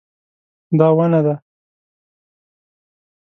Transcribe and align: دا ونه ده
دا 0.79 0.87
ونه 0.97 1.19
ده 1.25 1.35